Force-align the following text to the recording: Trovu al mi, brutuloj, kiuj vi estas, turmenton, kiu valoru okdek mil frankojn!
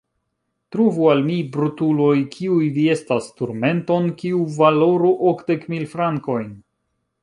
Trovu 0.75 1.09
al 1.15 1.21
mi, 1.27 1.35
brutuloj, 1.57 2.15
kiuj 2.37 2.71
vi 2.79 2.87
estas, 2.95 3.29
turmenton, 3.43 4.11
kiu 4.25 4.43
valoru 4.59 5.17
okdek 5.35 5.73
mil 5.75 5.91
frankojn! 5.97 6.55